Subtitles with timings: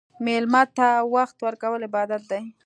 [0.25, 2.41] مېلمه ته وخت ورکول عبادت دی.